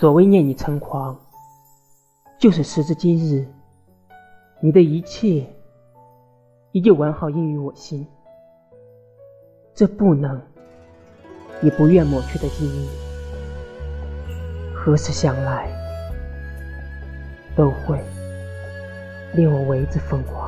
[0.00, 1.18] 所谓念你成狂
[2.38, 3.44] 就是时至今日
[4.60, 5.44] 你的一切
[6.70, 8.06] 依旧完好应于我心。
[9.74, 10.40] 这不能
[11.62, 12.88] 也不愿抹去的记忆
[14.72, 15.68] 何时想来
[17.56, 18.00] 都会
[19.34, 20.47] 令我为之疯狂。